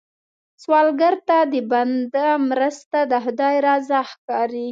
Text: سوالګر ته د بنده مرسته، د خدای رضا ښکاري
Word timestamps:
سوالګر 0.63 1.15
ته 1.27 1.37
د 1.53 1.53
بنده 1.71 2.27
مرسته، 2.49 2.99
د 3.11 3.13
خدای 3.23 3.55
رضا 3.67 3.99
ښکاري 4.11 4.59